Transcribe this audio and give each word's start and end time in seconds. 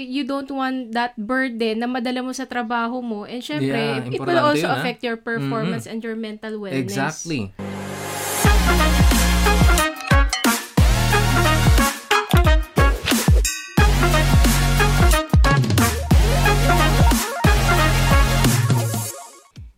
You 0.00 0.24
don't 0.24 0.48
want 0.48 0.96
that 0.96 1.12
burden 1.20 1.84
na 1.84 1.86
madala 1.86 2.24
mo 2.24 2.32
sa 2.32 2.48
trabaho 2.48 3.04
mo. 3.04 3.28
And 3.28 3.44
syempre, 3.44 4.00
Yeah, 4.00 4.08
it 4.08 4.16
will 4.16 4.40
also 4.40 4.64
yun, 4.64 4.80
affect 4.80 5.04
your 5.04 5.20
performance 5.20 5.84
and 5.84 6.00
your 6.00 6.16
mental 6.16 6.56
wellness. 6.56 6.88
Exactly. 6.88 7.52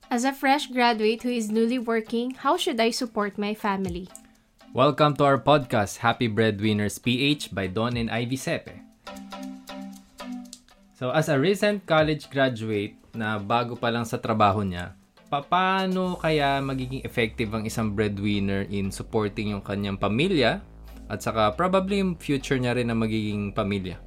As 0.06 0.22
a 0.22 0.30
fresh 0.30 0.70
graduate 0.70 1.26
who 1.26 1.34
is 1.34 1.50
newly 1.50 1.82
working, 1.82 2.38
how 2.46 2.54
should 2.54 2.78
I 2.78 2.94
support 2.94 3.40
my 3.40 3.58
family? 3.58 4.06
Welcome 4.70 5.16
to 5.16 5.24
our 5.24 5.40
podcast, 5.40 5.98
Happy 5.98 6.28
Breadwinners 6.28 7.02
PH 7.02 7.50
by 7.50 7.66
Don 7.66 7.96
and 7.96 8.06
Ivy 8.06 8.36
Sepe. 8.36 8.91
So, 11.02 11.10
as 11.10 11.26
a 11.26 11.34
recent 11.34 11.82
college 11.82 12.30
graduate 12.30 12.94
na 13.10 13.34
bago 13.34 13.74
pa 13.74 13.90
lang 13.90 14.06
sa 14.06 14.22
trabaho 14.22 14.62
niya, 14.62 14.94
pa- 15.26 15.42
paano 15.42 16.14
kaya 16.14 16.62
magiging 16.62 17.02
effective 17.02 17.50
ang 17.50 17.66
isang 17.66 17.90
breadwinner 17.90 18.70
in 18.70 18.94
supporting 18.94 19.50
yung 19.50 19.66
kanyang 19.66 19.98
pamilya 19.98 20.62
at 21.10 21.18
saka 21.18 21.58
probably 21.58 21.98
yung 21.98 22.14
future 22.14 22.54
niya 22.54 22.78
rin 22.78 22.86
na 22.86 22.94
magiging 22.94 23.50
pamilya? 23.50 23.98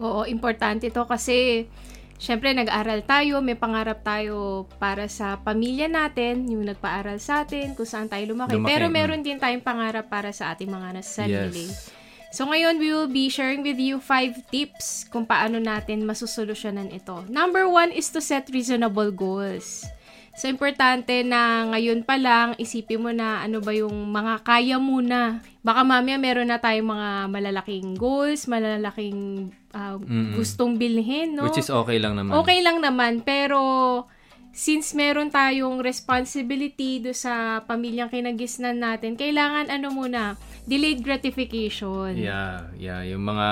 Oo, 0.00 0.24
importante 0.24 0.88
to 0.88 1.04
kasi 1.04 1.68
syempre 2.16 2.56
nag-aral 2.56 3.04
tayo, 3.04 3.44
may 3.44 3.60
pangarap 3.60 4.00
tayo 4.00 4.64
para 4.80 5.12
sa 5.12 5.36
pamilya 5.36 5.84
natin, 5.84 6.48
yung 6.48 6.64
nagpaaral 6.64 7.20
sa 7.20 7.44
atin, 7.44 7.76
kung 7.76 7.84
saan 7.84 8.08
tayo 8.08 8.24
lumaki. 8.32 8.56
Lumaki, 8.56 8.72
Pero 8.72 8.88
mm. 8.88 8.92
meron 8.96 9.20
din 9.20 9.36
tayong 9.36 9.60
pangarap 9.60 10.08
para 10.08 10.32
sa 10.32 10.56
ating 10.56 10.72
mga 10.72 10.96
nasa 10.96 11.28
sarili. 11.28 11.68
Yes. 11.68 12.01
So 12.32 12.48
ngayon, 12.48 12.80
we 12.80 12.88
will 12.88 13.12
be 13.12 13.28
sharing 13.28 13.60
with 13.60 13.76
you 13.76 14.00
five 14.00 14.40
tips 14.48 15.04
kung 15.12 15.28
paano 15.28 15.60
natin 15.60 16.08
masusolusyonan 16.08 16.88
ito. 16.88 17.20
Number 17.28 17.68
one 17.68 17.92
is 17.92 18.08
to 18.16 18.24
set 18.24 18.48
reasonable 18.48 19.12
goals. 19.12 19.84
So, 20.32 20.48
importante 20.48 21.20
na 21.28 21.68
ngayon 21.76 22.08
pa 22.08 22.16
lang, 22.16 22.56
isipin 22.56 23.04
mo 23.04 23.12
na 23.12 23.44
ano 23.44 23.60
ba 23.60 23.76
yung 23.76 23.92
mga 24.08 24.40
kaya 24.40 24.80
muna. 24.80 25.44
Baka 25.60 25.84
mamaya 25.84 26.16
meron 26.16 26.48
na 26.48 26.56
tayong 26.56 26.88
mga 26.88 27.10
malalaking 27.28 28.00
goals, 28.00 28.48
malalaking 28.48 29.52
Mm-mm. 29.76 30.32
gustong 30.32 30.80
bilhin, 30.80 31.36
no? 31.36 31.44
Which 31.44 31.60
is 31.60 31.68
okay 31.68 32.00
lang 32.00 32.16
naman. 32.16 32.32
Okay 32.40 32.64
lang 32.64 32.80
naman, 32.80 33.20
pero 33.20 33.60
since 34.56 34.96
meron 34.96 35.28
tayong 35.28 35.84
responsibility 35.84 37.00
do 37.04 37.12
sa 37.12 37.60
pamilyang 37.68 38.08
kinagisnan 38.08 38.80
natin, 38.80 39.20
kailangan 39.20 39.68
ano 39.68 39.92
muna, 39.92 40.40
delayed 40.66 41.02
gratification. 41.02 42.14
Yeah, 42.14 42.70
yeah. 42.78 43.02
Yung 43.06 43.26
mga 43.26 43.48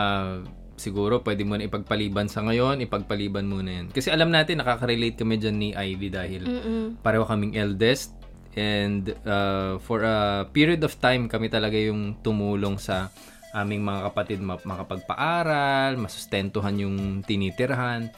siguro 0.80 1.20
pwede 1.20 1.44
mo 1.44 1.60
na 1.60 1.68
ipagpaliban 1.68 2.30
sa 2.32 2.40
ngayon, 2.40 2.80
ipagpaliban 2.80 3.44
muna 3.44 3.82
yan. 3.82 3.86
Kasi 3.92 4.08
alam 4.08 4.32
natin, 4.32 4.64
nakaka-relate 4.64 5.20
kami 5.20 5.36
dyan 5.36 5.56
ni 5.60 5.68
Ivy 5.76 6.08
dahil 6.08 6.42
Mm-mm. 6.48 6.84
pareho 7.04 7.28
kaming 7.28 7.60
eldest 7.60 8.16
and 8.56 9.14
uh, 9.28 9.76
for 9.84 10.02
a 10.02 10.48
period 10.50 10.82
of 10.82 10.96
time 10.98 11.30
kami 11.30 11.46
talaga 11.46 11.78
yung 11.78 12.18
tumulong 12.18 12.82
sa 12.82 13.14
aming 13.54 13.84
mga 13.84 14.00
kapatid 14.10 14.38
ma- 14.40 14.62
makapagpaaral, 14.62 16.00
masustentuhan 16.00 16.74
yung 16.80 16.96
tinitirhan. 17.26 18.08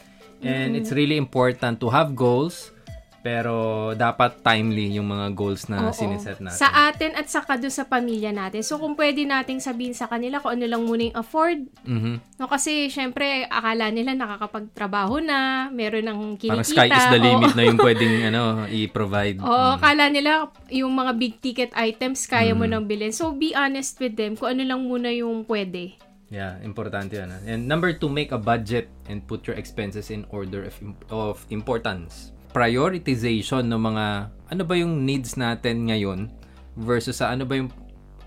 And 0.42 0.74
it's 0.74 0.90
really 0.90 1.14
important 1.14 1.78
to 1.78 1.86
have 1.86 2.18
goals 2.18 2.74
pero 3.22 3.54
dapat 3.92 4.42
timely 4.42 4.98
yung 4.98 5.06
mga 5.06 5.30
goals 5.32 5.70
na 5.70 5.88
Oo. 5.88 5.94
siniset 5.94 6.38
natin. 6.38 6.58
Sa 6.58 6.68
atin 6.90 7.14
at 7.14 7.26
saka 7.26 7.54
doon 7.54 7.70
sa 7.70 7.86
pamilya 7.86 8.28
natin. 8.28 8.60
So, 8.60 8.76
kung 8.76 8.92
pwede 8.92 9.22
nating 9.22 9.62
sabihin 9.62 9.94
sa 9.94 10.06
kanila 10.06 10.42
kung 10.42 10.52
ano 10.52 10.66
lang 10.66 10.82
muna 10.82 11.06
yung 11.06 11.16
afford. 11.16 11.58
Mhm. 11.86 12.18
No, 12.36 12.46
kasi, 12.46 12.90
syempre, 12.90 13.46
akala 13.46 13.88
nila 13.88 14.12
nakakapagtrabaho 14.12 15.18
na, 15.18 15.38
meron 15.70 16.02
ng 16.04 16.18
kinikita. 16.36 16.50
Parang 16.52 16.66
sky 16.66 16.88
is 16.90 17.06
the 17.08 17.16
Oo. 17.16 17.26
limit 17.30 17.52
na 17.54 17.62
yung 17.62 17.78
pwedeng 17.86 18.14
ano, 18.26 18.42
i-provide. 18.66 19.38
Oo, 19.38 19.68
akala 19.78 20.10
nila 20.10 20.30
yung 20.68 20.90
mga 20.90 21.12
big 21.14 21.38
ticket 21.38 21.70
items 21.72 22.26
kaya 22.26 22.52
mo 22.52 22.66
Mm. 22.66 22.70
nang 22.74 22.84
bilhin. 22.84 23.14
So, 23.14 23.30
be 23.30 23.54
honest 23.54 23.96
with 23.96 24.18
them 24.18 24.34
kung 24.34 24.52
ano 24.52 24.66
lang 24.66 24.82
muna 24.82 25.08
yung 25.08 25.46
pwede. 25.46 25.94
Yeah, 26.26 26.56
importante 26.60 27.14
yan. 27.14 27.28
ah. 27.28 27.40
And 27.44 27.68
number 27.68 27.92
two, 27.92 28.08
make 28.08 28.32
a 28.32 28.40
budget 28.40 28.88
and 29.06 29.20
put 29.20 29.44
your 29.44 29.54
expenses 29.54 30.08
in 30.08 30.24
order 30.32 30.64
of, 30.64 30.74
of 31.12 31.36
importance. 31.52 32.32
Prioritization 32.52 33.64
ng 33.66 33.80
mga, 33.80 34.06
ano 34.52 34.62
ba 34.62 34.74
yung 34.76 35.08
needs 35.08 35.40
natin 35.40 35.88
ngayon 35.88 36.28
versus 36.76 37.20
sa 37.20 37.32
ano 37.32 37.48
ba 37.48 37.56
yung 37.56 37.72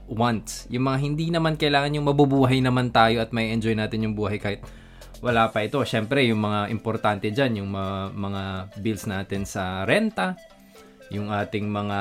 wants. 0.10 0.70
Yung 0.70 0.86
mga 0.86 0.98
hindi 1.02 1.30
naman 1.34 1.58
kailangan 1.58 1.94
yung 1.98 2.06
mabubuhay 2.10 2.62
naman 2.62 2.94
tayo 2.94 3.22
at 3.22 3.34
may 3.34 3.54
enjoy 3.54 3.74
natin 3.74 4.06
yung 4.06 4.14
buhay 4.18 4.38
kahit 4.38 4.62
wala 5.22 5.50
pa 5.50 5.66
ito. 5.66 5.82
Siyempre, 5.82 6.26
yung 6.30 6.42
mga 6.42 6.70
importante 6.70 7.30
dyan, 7.34 7.66
yung 7.66 7.70
mga, 7.74 8.14
mga 8.14 8.44
bills 8.82 9.06
natin 9.10 9.42
sa 9.46 9.82
renta, 9.86 10.38
yung 11.14 11.30
ating 11.30 11.70
mga 11.70 12.00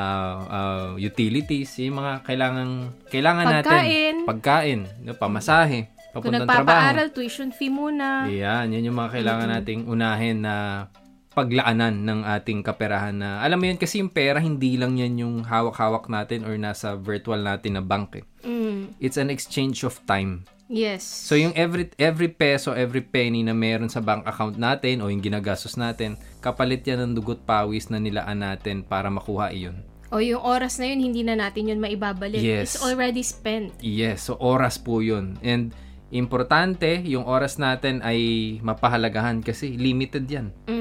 ah, 0.48 0.90
utilities, 0.96 1.76
yung 1.80 2.00
mga 2.00 2.24
kailangan 2.24 2.68
kailangan 3.12 3.46
natin. 3.60 3.68
Pagkain. 3.68 4.16
Pagkain, 4.24 4.80
pamasahe, 5.20 5.80
Kung 6.12 6.30
papuntang 6.30 6.48
trabaho. 6.48 6.64
nagpapaaral, 6.64 7.08
tuition 7.12 7.50
fee 7.52 7.72
muna. 7.72 8.28
Yan, 8.32 8.72
yun 8.72 8.92
yung 8.92 8.96
mga 8.96 9.20
kailangan 9.20 9.48
nating 9.60 9.82
unahin 9.88 10.40
na 10.40 10.54
paglaanan 11.34 11.92
ng 12.00 12.20
ating 12.24 12.62
kaperahan 12.62 13.12
na 13.12 13.42
alam 13.42 13.58
mo 13.58 13.66
yun 13.66 13.74
kasi 13.74 13.98
yung 13.98 14.08
pera 14.08 14.38
hindi 14.38 14.78
lang 14.78 14.94
yan 14.94 15.18
yung 15.18 15.34
hawak-hawak 15.42 16.06
natin 16.06 16.42
or 16.42 16.54
nasa 16.54 16.94
virtual 16.94 17.38
natin 17.38 17.74
na 17.74 17.82
bank 17.82 18.16
eh. 18.16 18.24
Mm, 18.40 18.94
It's 18.96 19.18
an 19.18 19.28
exchange 19.28 19.82
of 19.82 19.98
time. 20.04 20.46
yes. 20.64 21.02
So 21.02 21.34
yung 21.34 21.52
every 21.52 21.90
every 21.98 22.30
peso, 22.30 22.72
every 22.72 23.02
penny 23.02 23.42
na 23.42 23.52
meron 23.52 23.90
sa 23.90 23.98
bank 23.98 24.24
account 24.24 24.56
natin 24.56 25.02
o 25.02 25.10
yung 25.10 25.20
ginagastos 25.20 25.74
natin, 25.74 26.14
kapalit 26.38 26.80
yan 26.80 27.02
ng 27.02 27.14
dugot 27.14 27.42
pawis 27.42 27.90
na 27.90 27.98
nilaan 27.98 28.40
natin 28.40 28.80
para 28.80 29.10
makuha 29.10 29.50
iyon. 29.50 29.76
o 30.08 30.22
yung 30.22 30.38
oras 30.40 30.78
na 30.78 30.86
yun, 30.86 31.02
hindi 31.02 31.20
na 31.20 31.34
natin 31.34 31.68
yun 31.68 31.82
maibabalik. 31.82 32.38
Yes. 32.38 32.78
It's 32.78 32.80
already 32.80 33.20
spent. 33.20 33.74
Yes, 33.82 34.30
so 34.30 34.38
oras 34.38 34.78
po 34.78 35.02
yun. 35.02 35.34
And 35.42 35.74
importante, 36.08 37.02
yung 37.02 37.26
oras 37.26 37.58
natin 37.58 37.98
ay 37.98 38.18
mapahalagahan 38.62 39.42
kasi 39.42 39.74
limited 39.74 40.24
yan. 40.30 40.54
Mhm. 40.64 40.73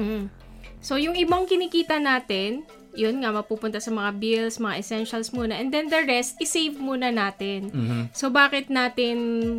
So, 0.84 1.00
yung 1.00 1.16
ibang 1.16 1.48
kinikita 1.48 1.96
natin, 1.96 2.68
yun 2.94 3.18
nga, 3.18 3.34
mapupunta 3.34 3.82
sa 3.82 3.90
mga 3.90 4.10
bills, 4.14 4.62
mga 4.62 4.78
essentials 4.78 5.34
muna. 5.34 5.58
And 5.58 5.72
then 5.72 5.90
the 5.90 6.06
rest, 6.06 6.38
isave 6.38 6.78
muna 6.78 7.10
natin. 7.10 7.72
Mhm. 7.74 8.02
So, 8.14 8.30
bakit 8.30 8.70
natin 8.70 9.16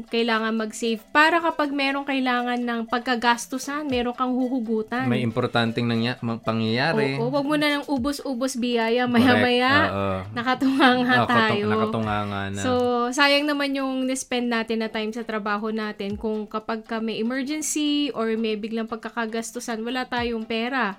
kailangan 0.08 0.56
mag-save? 0.56 1.04
Para 1.12 1.44
kapag 1.44 1.76
merong 1.76 2.08
kailangan 2.08 2.56
ng 2.56 2.88
pagkagastusan, 2.88 3.92
meron 3.92 4.16
kang 4.16 4.32
huhugutan. 4.32 5.10
May 5.12 5.20
importanteng 5.20 5.84
nangya- 5.84 6.16
pangyayari. 6.22 7.20
Oo, 7.20 7.28
wag 7.28 7.44
mo 7.44 7.60
na 7.60 7.76
ng 7.76 7.86
ubos-ubos 7.92 8.56
biyaya. 8.56 9.04
Maya-maya, 9.06 9.74
Oo. 9.92 10.18
nakatunganga 10.32 11.28
katong- 11.28 11.36
tayo. 11.36 11.66
nakatunganga 11.68 12.42
na. 12.56 12.62
So, 12.64 12.72
sayang 13.12 13.50
naman 13.50 13.76
yung 13.76 14.08
spend 14.16 14.48
natin 14.48 14.80
na 14.80 14.88
time 14.88 15.12
sa 15.12 15.28
trabaho 15.28 15.76
natin 15.76 16.16
kung 16.16 16.48
kapag 16.48 16.88
ka 16.88 17.04
may 17.04 17.20
emergency 17.20 18.16
or 18.16 18.32
may 18.40 18.56
biglang 18.56 18.88
pagkakagastusan, 18.88 19.84
wala 19.84 20.08
tayong 20.08 20.48
pera. 20.48 20.96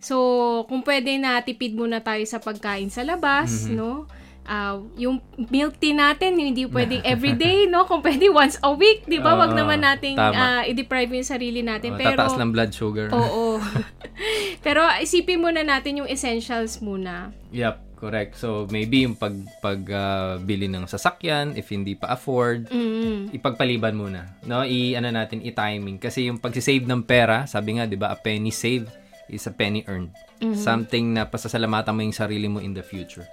So, 0.00 0.16
kung 0.64 0.80
pwede 0.80 1.14
na 1.14 1.38
tipid 1.38 1.72
muna 1.72 2.00
tayo 2.00 2.24
sa 2.24 2.36
pagkain 2.36 2.88
sa 2.88 3.00
labas, 3.02 3.68
Mm-hmm. 3.68 3.76
no? 3.76 4.08
Ah, 4.42 4.74
yung 4.96 5.20
milk 5.44 5.78
tea 5.78 5.92
natin, 5.92 6.34
hindi 6.34 6.66
pwedeng 6.66 7.04
everyday, 7.14 7.64
no? 7.64 7.84
Kung 7.84 8.00
pwede 8.00 8.26
once 8.28 8.58
a 8.58 8.72
week, 8.72 9.04
di 9.04 9.16
ba? 9.16 9.36
Wag 9.36 9.52
Oo, 9.52 9.56
naman 9.56 9.78
nating 9.78 10.16
tama. 10.16 10.34
ah, 10.34 10.62
i-deprive 10.64 11.12
yung 11.12 11.28
sarili 11.28 11.60
natin. 11.60 11.94
Pero, 11.94 12.16
tataas 12.18 12.34
ng 12.34 12.50
blood 12.50 12.72
sugar. 12.72 13.08
Oo. 13.10 13.60
Pero 14.64 14.82
isipin 14.98 15.38
muna 15.38 15.62
natin 15.62 16.02
yung 16.02 16.08
essentials 16.08 16.80
muna. 16.80 17.30
Yep, 17.50 17.76
correct. 17.96 18.36
So 18.36 18.66
maybe 18.66 19.02
yung 19.02 19.14
pag 19.14 19.32
pag 19.60 19.80
ah, 19.86 20.34
bili 20.36 20.66
ng 20.66 20.84
sasakyan 20.84 21.54
if 21.54 21.68
hindi 21.68 21.94
pa 21.94 22.10
afford, 22.10 22.68
Mm. 22.68 23.30
ipagpaliban 23.30 23.94
muna. 23.94 24.34
No, 24.42 24.60
i 24.60 24.92
ano 24.92 25.08
natin 25.08 25.40
i-timing 25.40 25.96
kasi 25.96 26.26
yung 26.26 26.36
pag-save 26.36 26.84
ng 26.84 27.00
pera, 27.00 27.44
sabi 27.44 27.76
nga 27.76 27.84
'di 27.84 27.96
ba, 27.96 28.10
a 28.10 28.16
penny 28.16 28.50
saved 28.50 28.88
is 29.30 29.46
a 29.46 29.54
penny 29.54 29.86
earned. 29.86 30.12
Mm-hmm. 30.42 30.58
Something 30.58 31.14
na 31.14 31.26
pasasalamatan 31.26 31.94
mo 31.94 32.00
yung 32.02 32.16
sarili 32.16 32.46
mo 32.50 32.58
in 32.58 32.74
the 32.74 32.82
future. 32.82 33.24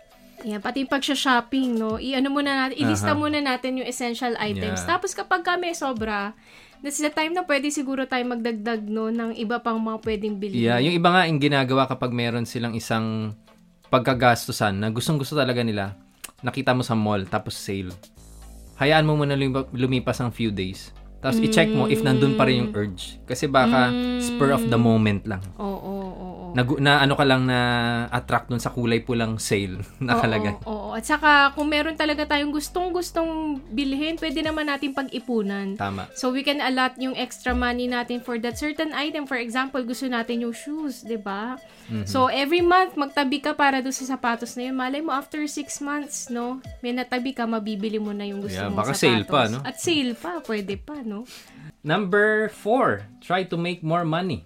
Yan, 0.46 0.62
pati 0.62 0.86
yung 0.86 0.92
pagsha-shopping, 0.94 1.82
no? 1.82 1.98
I-ano 1.98 2.30
muna 2.30 2.70
natin, 2.70 2.78
ilista 2.78 3.18
Aha. 3.18 3.18
muna 3.18 3.42
natin 3.42 3.82
yung 3.82 3.88
essential 3.90 4.38
items. 4.38 4.86
Yeah. 4.86 4.90
Tapos 4.94 5.18
kapag 5.18 5.42
kami 5.42 5.74
sobra, 5.74 6.38
that's 6.86 7.02
the 7.02 7.10
time 7.10 7.34
na 7.34 7.42
pwede 7.42 7.74
siguro 7.74 8.06
tayo 8.06 8.22
magdagdag, 8.30 8.86
no, 8.86 9.10
ng 9.10 9.34
iba 9.34 9.58
pang 9.58 9.82
mga 9.82 9.98
pwedeng 10.06 10.38
bilhin. 10.38 10.62
Yeah, 10.62 10.78
yung 10.78 10.94
iba 10.94 11.10
nga 11.10 11.26
yung 11.26 11.42
ginagawa 11.42 11.90
kapag 11.90 12.14
meron 12.14 12.46
silang 12.46 12.78
isang 12.78 13.34
pagkagastusan 13.90 14.78
na 14.78 14.94
gustong-gusto 14.94 15.34
talaga 15.34 15.66
nila, 15.66 15.98
nakita 16.46 16.78
mo 16.78 16.86
sa 16.86 16.94
mall 16.94 17.26
tapos 17.26 17.58
sale. 17.58 17.90
Hayaan 18.78 19.10
mo 19.10 19.18
muna 19.18 19.34
lum- 19.34 19.74
lumipas 19.74 20.22
ang 20.22 20.30
few 20.30 20.54
days. 20.54 20.94
Tapos 21.18 21.42
i-check 21.42 21.74
mo 21.74 21.90
if 21.90 22.06
nandun 22.06 22.38
pa 22.38 22.46
rin 22.46 22.70
yung 22.70 22.72
urge. 22.78 23.18
Kasi 23.26 23.50
baka 23.50 23.90
spur 24.22 24.54
of 24.54 24.70
the 24.70 24.78
moment 24.78 25.26
lang. 25.26 25.42
Oo. 25.58 25.97
Nag, 26.58 26.82
na 26.82 26.98
ano 26.98 27.14
ka 27.14 27.22
lang 27.22 27.46
na 27.46 27.60
attract 28.10 28.50
dun 28.50 28.58
sa 28.58 28.74
kulay 28.74 28.98
pulang 29.00 29.38
sale 29.38 29.78
nakalagay. 30.02 30.58
Oo, 30.66 30.90
oo. 30.90 30.98
At 30.98 31.06
saka, 31.06 31.54
kung 31.54 31.70
meron 31.70 31.94
talaga 31.94 32.26
tayong 32.26 32.50
gustong-gustong 32.50 33.62
bilhin, 33.70 34.18
pwede 34.18 34.42
naman 34.42 34.66
natin 34.66 34.90
pag-ipunan. 34.92 35.78
Tama. 35.78 36.10
So, 36.18 36.34
we 36.34 36.42
can 36.42 36.58
allot 36.58 36.98
yung 36.98 37.14
extra 37.14 37.54
money 37.54 37.86
natin 37.86 38.18
for 38.20 38.42
that 38.42 38.58
certain 38.58 38.90
item. 38.90 39.24
For 39.24 39.38
example, 39.38 39.86
gusto 39.86 40.10
natin 40.10 40.42
yung 40.42 40.56
shoes, 40.56 41.06
'di 41.06 41.22
ba? 41.22 41.62
Mhm. 41.88 42.10
So, 42.10 42.26
every 42.26 42.66
month, 42.66 42.98
magtabi 42.98 43.38
ka 43.38 43.54
para 43.54 43.78
doon 43.78 43.94
sa 43.94 44.10
sapatos 44.10 44.58
na 44.58 44.66
yun. 44.66 44.76
Malay 44.76 45.00
mo, 45.00 45.14
after 45.14 45.38
six 45.46 45.78
months, 45.78 46.28
no? 46.28 46.58
May 46.82 46.90
natabi 46.90 47.32
ka, 47.32 47.46
mabibili 47.46 48.02
mo 48.02 48.10
na 48.10 48.26
yung 48.26 48.42
gusto 48.42 48.58
Yeah, 48.58 48.74
mong 48.74 48.82
baka 48.82 48.92
sapatos. 48.92 49.04
sale 49.06 49.24
pa, 49.24 49.42
no? 49.46 49.60
At 49.62 49.78
sale 49.78 50.18
pa, 50.18 50.42
pwede 50.42 50.74
pa, 50.76 51.06
no? 51.06 51.30
Number 51.84 52.50
four, 52.50 53.06
try 53.22 53.46
to 53.46 53.56
make 53.56 53.80
more 53.80 54.04
money. 54.04 54.44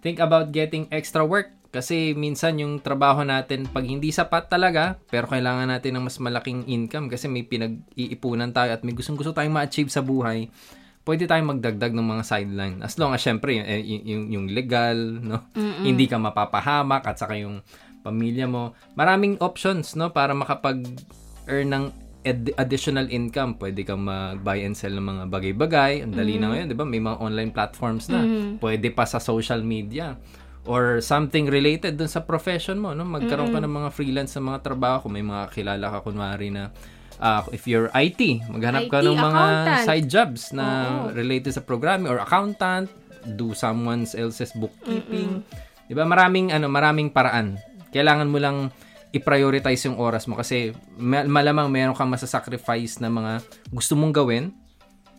Think 0.00 0.22
about 0.22 0.54
getting 0.54 0.86
extra 0.90 1.26
work. 1.26 1.54
Kasi 1.68 2.16
minsan 2.16 2.56
yung 2.56 2.80
trabaho 2.80 3.20
natin, 3.28 3.68
pag 3.68 3.84
hindi 3.84 4.08
sapat 4.08 4.48
talaga, 4.48 4.96
pero 5.12 5.28
kailangan 5.28 5.68
natin 5.68 6.00
ng 6.00 6.04
mas 6.08 6.16
malaking 6.16 6.64
income 6.64 7.12
kasi 7.12 7.28
may 7.28 7.44
pinag-iipunan 7.44 8.56
tayo 8.56 8.72
at 8.72 8.80
may 8.80 8.96
gustong-gusto 8.96 9.36
tayong 9.36 9.52
ma-achieve 9.52 9.92
sa 9.92 10.00
buhay, 10.00 10.48
pwede 11.04 11.28
tayong 11.28 11.60
magdagdag 11.60 11.92
ng 11.92 12.08
mga 12.08 12.24
sideline. 12.24 12.76
As 12.80 12.96
long 12.96 13.12
as, 13.12 13.20
syempre, 13.20 13.60
eh, 13.60 13.84
y- 13.84 14.00
yung, 14.00 14.32
yung 14.32 14.46
legal, 14.48 14.96
no? 15.20 15.44
Hindi 15.84 16.08
ka 16.08 16.16
mapapahamak 16.16 17.04
at 17.04 17.20
saka 17.20 17.36
yung 17.36 17.60
pamilya 18.00 18.48
mo. 18.48 18.72
Maraming 18.96 19.36
options, 19.44 19.92
no? 19.92 20.08
Para 20.08 20.32
makapag-earn 20.32 21.68
ng 21.68 21.84
ed- 22.22 22.54
additional 22.56 23.06
income. 23.08 23.58
Pwede 23.58 23.82
kang 23.82 24.02
mag-buy 24.02 24.64
and 24.64 24.74
sell 24.74 24.94
ng 24.94 25.04
mga 25.04 25.22
bagay-bagay. 25.30 25.92
Ang 26.06 26.14
dali 26.14 26.38
na 26.38 26.54
ngayon, 26.54 26.66
di 26.70 26.76
ba? 26.76 26.86
May 26.86 27.02
mga 27.02 27.18
online 27.18 27.50
platforms 27.50 28.08
na. 28.08 28.22
Pwede 28.58 28.90
pa 28.90 29.04
sa 29.04 29.18
social 29.18 29.62
media. 29.62 30.18
Or 30.68 31.00
something 31.00 31.48
related 31.48 31.96
dun 31.96 32.12
sa 32.12 32.20
profession 32.20 32.76
mo, 32.76 32.92
no? 32.92 33.06
Magkaroon 33.06 33.54
ka 33.54 33.60
ng 33.62 33.72
mga 33.72 33.88
freelance 33.88 34.36
sa 34.36 34.42
mga 34.42 34.60
trabaho. 34.60 35.08
Kung 35.08 35.16
may 35.16 35.24
mga 35.24 35.48
kilala 35.48 35.86
ka, 35.88 35.98
kunwari 36.04 36.52
na 36.52 36.68
ah, 37.18 37.42
if 37.50 37.66
you're 37.66 37.90
IT, 37.94 38.46
maghanap 38.46 38.86
ka 38.86 39.02
IT, 39.02 39.10
ng 39.10 39.16
mga 39.18 39.42
accountant. 39.42 39.86
side 39.86 40.06
jobs 40.06 40.42
na 40.54 40.64
Oo. 40.66 41.16
related 41.18 41.50
sa 41.50 41.62
programming 41.62 42.06
or 42.06 42.22
accountant, 42.22 42.86
do 43.34 43.52
someone 43.52 44.06
else's 44.06 44.54
bookkeeping. 44.54 45.42
'Di 45.88 45.94
ba? 45.96 46.06
Maraming 46.06 46.54
ano, 46.54 46.70
maraming 46.70 47.10
paraan. 47.10 47.58
Kailangan 47.90 48.28
mo 48.28 48.38
lang 48.38 48.70
i-prioritize 49.18 49.90
yung 49.90 49.98
oras 49.98 50.30
mo 50.30 50.38
kasi 50.38 50.72
ma- 50.96 51.26
malamang 51.26 51.68
meron 51.68 51.94
kang 51.98 52.08
masasacrifice 52.08 53.02
na 53.02 53.10
mga 53.10 53.42
gusto 53.74 53.98
mong 53.98 54.14
gawin. 54.14 54.54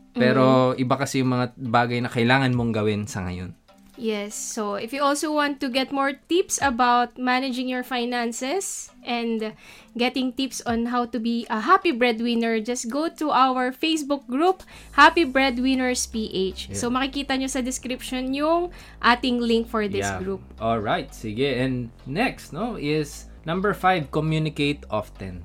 Pero 0.10 0.74
iba 0.75 0.98
kasi 0.98 1.22
yung 1.22 1.31
mga 1.38 1.54
bagay 1.56 2.01
na 2.01 2.10
kailangan 2.10 2.51
mong 2.51 2.72
gawin 2.74 3.06
sa 3.06 3.24
ngayon. 3.24 3.54
Yes. 4.00 4.31
So, 4.31 4.80
if 4.80 4.96
you 4.96 5.04
also 5.04 5.36
want 5.36 5.60
to 5.60 5.68
get 5.68 5.92
more 5.92 6.16
tips 6.16 6.56
about 6.63 7.19
managing 7.19 7.68
your 7.68 7.84
finances 7.84 8.88
and 9.04 9.51
getting 10.00 10.31
tips 10.31 10.63
on 10.63 10.88
how 10.88 11.04
to 11.12 11.19
be 11.19 11.44
a 11.51 11.60
happy 11.60 11.92
breadwinner, 11.92 12.63
just 12.63 12.88
go 12.88 13.12
to 13.19 13.28
our 13.36 13.75
Facebook 13.75 14.24
group, 14.31 14.63
Happy 14.96 15.28
Breadwinners 15.28 16.07
PH. 16.07 16.72
So, 16.72 16.88
makikita 16.88 17.36
nyo 17.36 17.51
sa 17.51 17.60
description 17.60 18.31
yung 18.31 18.72
ating 19.04 19.44
link 19.44 19.68
for 19.68 19.92
this 19.92 20.07
group. 20.24 20.40
All 20.63 20.80
right, 20.80 21.12
sige. 21.12 21.60
And 21.60 21.92
next, 22.07 22.56
no, 22.56 22.80
is 22.80 23.28
number 23.50 23.74
five, 23.74 24.13
communicate 24.13 24.86
often. 24.94 25.42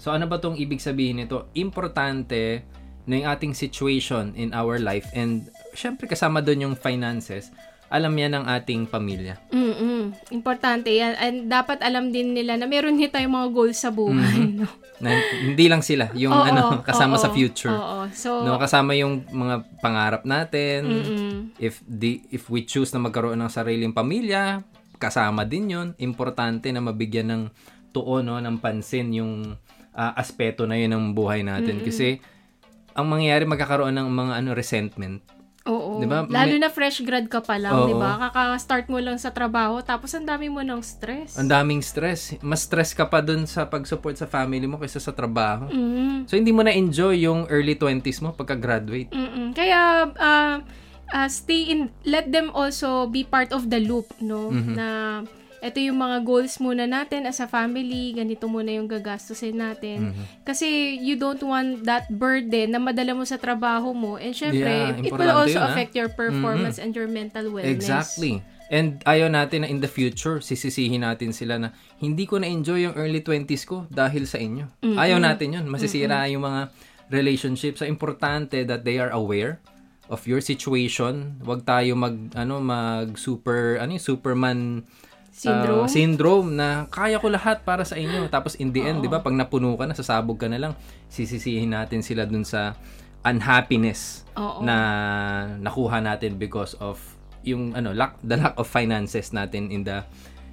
So 0.00 0.08
ano 0.08 0.24
ba 0.24 0.40
tong 0.40 0.56
ibig 0.56 0.80
sabihin 0.80 1.20
nito? 1.20 1.52
Importante 1.52 2.64
na 3.04 3.12
yung 3.20 3.28
ating 3.28 3.52
situation 3.52 4.32
in 4.32 4.56
our 4.56 4.80
life 4.80 5.04
and 5.12 5.52
syempre 5.76 6.08
kasama 6.08 6.40
doon 6.40 6.72
yung 6.72 6.76
finances. 6.78 7.52
Alam 7.92 8.16
yan 8.16 8.32
ng 8.32 8.44
ating 8.48 8.88
pamilya. 8.88 9.36
Mm-mm. 9.52 10.16
Importante 10.32 10.88
yan. 10.88 11.12
And 11.20 11.36
dapat 11.44 11.84
alam 11.84 12.08
din 12.08 12.32
nila 12.32 12.56
na 12.56 12.64
meron 12.64 12.96
din 12.96 13.12
tayong 13.12 13.36
mga 13.36 13.48
goals 13.52 13.76
sa 13.76 13.92
buhay. 13.92 14.56
No? 14.56 14.64
Na, 14.96 15.12
hindi 15.44 15.68
lang 15.68 15.84
sila, 15.84 16.08
yung 16.16 16.32
Oo, 16.32 16.46
ano 16.46 16.62
kasama 16.88 17.20
sa 17.20 17.28
oo, 17.28 17.36
future. 17.36 17.68
Oo. 17.68 18.08
So, 18.16 18.48
No, 18.48 18.56
kasama 18.56 18.96
yung 18.96 19.28
mga 19.28 19.66
pangarap 19.84 20.22
natin. 20.24 20.88
mm-mm. 20.88 21.36
If 21.60 21.84
the 21.84 22.24
if 22.32 22.48
we 22.48 22.64
choose 22.64 22.96
na 22.96 23.02
magkaroon 23.02 23.36
ng 23.36 23.52
sariling 23.52 23.92
pamilya, 23.92 24.64
kasama 25.02 25.42
din 25.42 25.74
'yon. 25.74 25.88
Importante 25.98 26.70
na 26.70 26.78
mabigyan 26.78 27.26
ng 27.34 27.42
tuon 27.90 28.30
no, 28.30 28.38
ng 28.38 28.62
pansin 28.62 29.10
yung 29.10 29.58
ah, 29.90 30.14
aspeto 30.14 30.62
na 30.70 30.78
'yun 30.78 30.94
ng 30.94 31.04
buhay 31.10 31.42
natin 31.42 31.82
kasi 31.82 32.22
ang 32.94 33.08
mangyayari 33.08 33.48
magkakaroon 33.48 33.92
ng 33.98 34.08
mga 34.08 34.32
ano 34.38 34.50
resentment. 34.54 35.18
Oo. 35.62 36.02
Di 36.02 36.10
ba? 36.10 36.26
Lalo 36.26 36.54
na 36.58 36.66
fresh 36.74 37.06
grad 37.06 37.30
ka 37.30 37.38
pa 37.38 37.54
lang, 37.54 37.86
di 37.86 37.94
ba? 37.94 38.18
Kaka-start 38.18 38.90
mo 38.90 38.98
lang 38.98 39.14
sa 39.22 39.30
trabaho, 39.30 39.78
tapos 39.78 40.10
ang 40.10 40.26
dami 40.26 40.50
mo 40.50 40.58
ng 40.58 40.82
stress. 40.82 41.38
Ang 41.38 41.46
daming 41.46 41.78
stress. 41.78 42.34
Mas 42.42 42.66
stress 42.66 42.90
ka 42.90 43.06
pa 43.06 43.22
dun 43.22 43.46
sa 43.46 43.70
pag-support 43.70 44.18
sa 44.18 44.26
family 44.26 44.66
mo 44.66 44.82
kaysa 44.82 44.98
sa 44.98 45.14
trabaho. 45.14 45.70
Mm. 45.70 46.26
So 46.26 46.34
hindi 46.34 46.50
mo 46.50 46.66
na 46.66 46.74
enjoy 46.74 47.22
yung 47.22 47.46
early 47.46 47.78
20s 47.78 48.18
mo 48.26 48.34
pagka-graduate. 48.34 49.14
Mm-mm. 49.14 49.54
Kaya, 49.54 50.10
uh, 50.10 50.56
uh, 51.12 51.28
stay 51.28 51.68
in, 51.68 51.92
let 52.08 52.32
them 52.32 52.50
also 52.50 53.06
be 53.06 53.22
part 53.22 53.52
of 53.52 53.68
the 53.68 53.78
loop, 53.78 54.08
no? 54.18 54.50
Mm-hmm. 54.50 54.74
Na, 54.74 54.88
ito 55.62 55.78
yung 55.78 56.02
mga 56.02 56.26
goals 56.26 56.58
muna 56.58 56.90
natin 56.90 57.22
as 57.22 57.38
a 57.38 57.46
family, 57.46 58.10
ganito 58.18 58.50
muna 58.50 58.74
yung 58.74 58.90
gagastusin 58.90 59.62
natin. 59.62 60.10
Mm-hmm. 60.10 60.42
Kasi 60.42 60.98
you 60.98 61.14
don't 61.14 61.38
want 61.38 61.86
that 61.86 62.10
burden 62.10 62.74
na 62.74 62.82
madala 62.82 63.14
mo 63.14 63.22
sa 63.22 63.38
trabaho 63.38 63.94
mo. 63.94 64.18
And 64.18 64.34
syempre, 64.34 64.66
Yeah, 64.66 65.06
it 65.06 65.14
will 65.14 65.30
also 65.30 65.62
yun, 65.62 65.70
affect 65.70 65.94
your 65.94 66.10
performance 66.10 66.82
and 66.82 66.90
your 66.90 67.06
mental 67.06 67.54
wellness. 67.54 67.78
Exactly. 67.78 68.42
And 68.72 68.98
ayaw 69.06 69.30
natin 69.30 69.62
na 69.62 69.68
in 69.70 69.78
the 69.78 69.86
future, 69.86 70.42
sisisihin 70.42 71.06
natin 71.06 71.30
sila 71.30 71.60
na 71.62 71.76
hindi 72.02 72.26
ko 72.26 72.42
na-enjoy 72.42 72.90
yung 72.90 72.96
early 72.98 73.22
20s 73.22 73.62
ko 73.62 73.86
dahil 73.86 74.26
sa 74.26 74.42
inyo. 74.42 74.66
Ayaw 74.98 75.22
natin 75.22 75.62
yun. 75.62 75.64
Masisira 75.70 76.26
yung 76.26 76.42
mga 76.42 76.74
relationships. 77.12 77.78
So, 77.78 77.86
importante 77.86 78.64
that 78.66 78.82
they 78.82 78.96
are 78.98 79.12
aware 79.12 79.62
of 80.10 80.24
your 80.26 80.42
situation. 80.42 81.38
Huwag 81.42 81.62
tayo 81.66 81.94
mag, 81.94 82.34
ano, 82.34 82.58
mag 82.58 83.14
super, 83.18 83.78
ano 83.78 83.94
yung 83.94 84.06
superman 84.06 84.58
Syndrome. 85.32 85.84
uh, 85.84 85.88
syndrome 85.88 86.48
na 86.60 86.68
kaya 86.92 87.16
ko 87.16 87.32
lahat 87.32 87.64
para 87.64 87.88
sa 87.88 87.96
inyo. 87.96 88.28
Tapos 88.28 88.52
in 88.60 88.68
the 88.68 88.84
end, 88.84 89.00
di 89.00 89.08
ba, 89.08 89.24
pag 89.24 89.32
napuno 89.32 89.72
ka, 89.80 89.88
nasasabog 89.88 90.36
ka 90.36 90.44
na 90.44 90.60
lang, 90.60 90.72
sisisihin 91.08 91.72
natin 91.72 92.04
sila 92.04 92.28
dun 92.28 92.44
sa 92.44 92.76
unhappiness 93.24 94.26
Oo. 94.34 94.60
na 94.60 94.76
nakuha 95.62 96.02
natin 96.02 96.36
because 96.36 96.74
of 96.82 96.98
yung 97.46 97.74
ano 97.74 97.90
lack 97.94 98.18
the 98.22 98.34
lack 98.38 98.54
of 98.58 98.66
finances 98.66 99.30
natin 99.30 99.70
in 99.70 99.82
the 99.82 100.02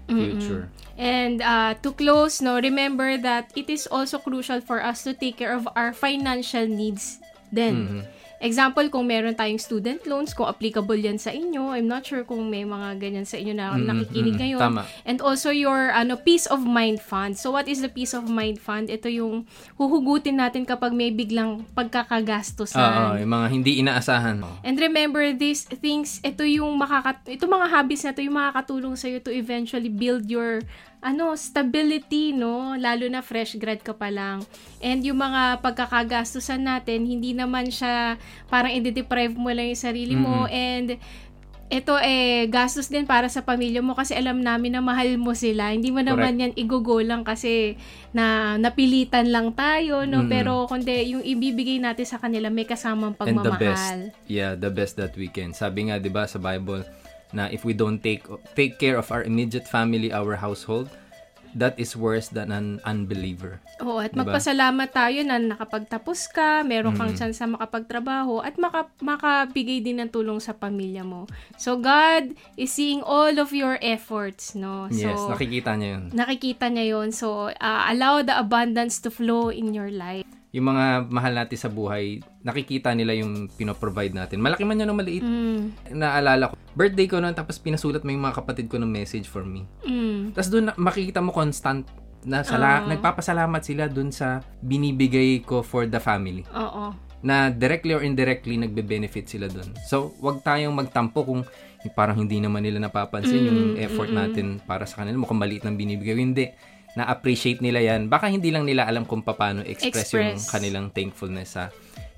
future. 0.10 0.74
And 0.98 1.38
uh, 1.42 1.78
to 1.86 1.94
close, 1.94 2.42
no, 2.42 2.57
remember 2.57 3.13
that 3.22 3.54
it 3.54 3.69
is 3.69 3.86
also 3.86 4.18
crucial 4.18 4.57
for 4.60 4.81
us 4.81 5.06
to 5.06 5.13
take 5.13 5.38
care 5.38 5.54
of 5.54 5.69
our 5.78 5.94
financial 5.94 6.66
needs 6.66 7.22
then. 7.54 7.75
Mm-hmm. 7.75 8.01
Example, 8.39 8.88
kung 8.88 9.03
meron 9.03 9.36
tayong 9.36 9.59
student 9.59 10.00
loans, 10.07 10.31
kung 10.31 10.47
applicable 10.47 10.95
yan 10.95 11.19
sa 11.19 11.36
inyo, 11.36 11.75
I'm 11.75 11.91
not 11.91 12.07
sure 12.07 12.24
kung 12.24 12.47
may 12.47 12.63
mga 12.63 12.95
ganyan 12.95 13.27
sa 13.27 13.36
inyo 13.36 13.51
na 13.51 13.75
nakikinig 13.75 14.39
mm, 14.39 14.41
ngayon. 14.41 14.62
tama. 14.63 14.84
And 15.03 15.19
also 15.19 15.51
your 15.51 15.91
ano 15.91 16.15
peace 16.15 16.48
of 16.48 16.63
mind 16.63 17.03
fund. 17.03 17.36
So 17.36 17.51
what 17.51 17.67
is 17.67 17.84
the 17.84 17.91
peace 17.91 18.15
of 18.15 18.31
mind 18.31 18.63
fund? 18.63 18.88
Ito 18.88 19.12
yung 19.12 19.43
huhugutin 19.75 20.39
natin 20.39 20.63
kapag 20.63 20.96
may 20.96 21.12
biglang 21.12 21.67
Oo, 21.67 21.75
pagkakagastusan. 21.75 23.19
yung 23.19 23.34
mga 23.36 23.48
hindi 23.51 23.72
inaasahan. 23.84 24.39
And 24.63 24.79
remember 24.79 25.36
these 25.36 25.67
things, 25.67 26.24
ito 26.24 26.48
yung 26.48 26.79
makaka 26.79 27.19
ito 27.27 27.43
mga 27.43 27.67
habits 27.67 28.08
na 28.08 28.15
to 28.15 28.24
yung 28.24 28.39
makakatulong 28.39 28.96
sa 28.96 29.12
to 29.19 29.36
eventually 29.36 29.91
build 29.91 30.31
your 30.31 30.63
ano, 31.00 31.32
stability, 31.39 32.36
no? 32.36 32.75
Lalo 32.75 33.08
na 33.08 33.24
fresh 33.24 33.56
grad 33.56 33.79
ka 33.79 33.96
pa 33.96 34.12
lang. 34.12 34.44
And 34.84 35.00
yung 35.00 35.24
mga 35.24 35.63
pagkakagastusan 35.63 36.60
natin, 36.60 37.08
hindi 37.08 37.32
naman 37.32 37.72
siya 37.72 38.20
parang 38.51 38.75
i-deprive 38.75 39.36
mo 39.36 39.48
lang 39.51 39.72
yung 39.72 39.79
sarili 39.79 40.15
mo 40.20 40.44
and 40.51 41.00
ito 41.70 41.94
eh 42.01 42.50
gastos 42.50 42.89
din 42.89 43.06
para 43.06 43.29
sa 43.29 43.46
pamilya 43.46 43.86
mo 43.86 43.94
kasi 43.94 44.18
alam 44.18 44.41
namin 44.41 44.74
na 44.74 44.82
mahal 44.82 45.22
mo 45.22 45.38
sila. 45.38 45.70
Hindi 45.70 45.94
mo 45.94 46.01
naman 46.01 46.41
yan 46.41 46.58
igugo 46.58 46.98
lang 46.98 47.22
kasi 47.22 47.77
na 48.10 48.58
napilitan 48.58 49.29
lang 49.29 49.53
tayo, 49.53 50.01
no? 50.10 50.25
Pero 50.25 50.65
kundi 50.65 51.13
yung 51.13 51.22
ibibigay 51.22 51.77
natin 51.77 52.10
sa 52.10 52.18
kanila 52.18 52.50
may 52.50 52.65
kasamang 52.65 53.13
And 53.22 53.38
the 53.46 53.53
best. 53.53 53.86
pagmamahal. 53.86 54.00
Yeah, 54.25 54.58
the 54.58 54.74
best 54.74 54.98
that 54.98 55.13
we 55.13 55.29
can. 55.29 55.53
Sabi 55.53 55.94
nga 55.94 56.01
'di 56.01 56.10
ba 56.10 56.25
sa 56.25 56.41
Bible 56.41 56.82
na 57.31 57.48
if 57.48 57.62
we 57.63 57.74
don't 57.74 58.01
take 58.01 58.25
take 58.53 58.77
care 58.77 58.98
of 58.98 59.09
our 59.09 59.21
immediate 59.21 59.65
family, 59.65 60.09
our 60.09 60.36
household, 60.36 60.89
that 61.51 61.74
is 61.77 61.98
worse 61.98 62.29
than 62.29 62.53
an 62.53 62.77
unbeliever. 62.86 63.57
Oo, 63.81 63.98
at 63.98 64.13
Diba? 64.13 64.27
magpasalamat 64.27 64.89
tayo 64.91 65.24
na 65.24 65.41
nakapagtapos 65.41 66.29
ka, 66.29 66.62
meron 66.62 66.93
kang 66.93 67.09
Mm. 67.09 67.17
chance 67.17 67.41
sa 67.41 67.48
makapagtrabaho, 67.48 68.43
at 68.43 68.53
maka, 68.59 68.86
makabigay 69.00 69.81
din 69.81 69.98
ng 69.98 70.12
tulong 70.12 70.38
sa 70.38 70.53
pamilya 70.53 71.01
mo. 71.01 71.25
So, 71.57 71.79
God 71.79 72.36
is 72.53 72.69
seeing 72.69 73.01
all 73.01 73.33
of 73.39 73.50
your 73.50 73.81
efforts, 73.81 74.53
no? 74.53 74.91
So, 74.91 75.09
yes, 75.09 75.17
nakikita 75.25 75.74
niya 75.74 75.89
'yun. 75.95 76.03
nakikita 76.12 76.65
niya 76.69 76.86
yon 76.93 77.09
So, 77.09 77.50
uh, 77.50 77.81
allow 77.89 78.21
the 78.21 78.36
abundance 78.38 79.01
to 79.01 79.09
flow 79.09 79.50
in 79.50 79.74
your 79.74 79.89
life. 79.89 80.27
Yung 80.50 80.65
mga 80.74 80.86
mahal 81.13 81.34
natin 81.38 81.58
sa 81.62 81.70
buhay, 81.70 82.25
nakikita 82.41 82.89
nila 82.98 83.13
yung 83.13 83.46
pinoprovide 83.53 84.18
natin. 84.18 84.41
Malaki 84.41 84.65
man 84.65 84.82
yan 84.82 84.89
o 84.89 84.98
maliit. 84.98 85.22
Mm. 85.22 85.94
Naalala 85.94 86.50
ko, 86.50 86.53
birthday 86.74 87.06
ko 87.06 87.22
noon, 87.22 87.38
tapos 87.38 87.62
pinasulat 87.62 88.01
mo 88.01 88.10
yung 88.10 88.25
mga 88.25 88.41
kapatid 88.41 88.65
ko 88.65 88.82
ng 88.82 88.89
message 88.89 89.29
for 89.29 89.46
me. 89.46 89.70
Mm. 89.86 90.34
Tapos 90.34 90.50
doon, 90.50 90.74
makikita 90.74 91.22
mo 91.22 91.29
constant 91.29 91.86
na 92.25 92.41
sala, 92.41 92.84
Oo. 92.84 92.89
nagpapasalamat 92.91 93.62
sila 93.62 93.86
doon 93.88 94.10
sa 94.10 94.41
binibigay 94.60 95.39
ko 95.46 95.62
for 95.62 95.86
the 95.86 96.01
family. 96.01 96.41
Oo. 96.51 96.98
Na 97.22 97.53
directly 97.53 97.94
or 97.94 98.01
indirectly, 98.01 98.58
nagbe-benefit 98.58 99.29
sila 99.29 99.46
doon. 99.48 99.70
So, 99.86 100.18
wag 100.18 100.41
tayong 100.41 100.74
magtampo 100.74 101.24
kung 101.24 101.46
parang 101.96 102.20
hindi 102.20 102.44
naman 102.44 102.60
nila 102.65 102.84
napapansin 102.84 103.39
Mm, 103.39 103.48
yung 103.48 103.62
effort 103.79 104.12
natin 104.12 104.60
para 104.68 104.84
sa 104.84 105.00
kanila. 105.00 105.15
Mukhang 105.24 105.39
maliit 105.39 105.63
ng 105.63 105.79
binibigay. 105.79 106.20
Hindi. 106.20 106.51
Na-appreciate 106.98 107.62
nila 107.62 107.84
yan. 107.84 108.10
Baka 108.10 108.29
hindi 108.29 108.50
lang 108.50 108.65
nila 108.65 108.89
alam 108.89 109.05
kung 109.05 109.22
paano 109.22 109.62
express, 109.62 110.13
yung 110.13 110.34
Express. 110.38 110.50
kanilang 110.50 110.89
thankfulness 110.89 111.53
sa 111.53 111.69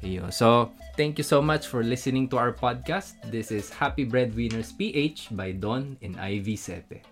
iyo. 0.02 0.32
So, 0.32 0.72
thank 0.98 1.20
you 1.20 1.26
so 1.28 1.44
much 1.44 1.68
for 1.68 1.84
listening 1.84 2.32
to 2.32 2.40
our 2.40 2.56
podcast. 2.56 3.20
This 3.30 3.52
is 3.52 3.70
Happy 3.70 4.08
Breadwinners 4.08 4.72
PH 4.74 5.36
by 5.36 5.54
Don 5.54 6.00
and 6.02 6.18
Ivy 6.18 6.58
Sepe. 6.58 7.04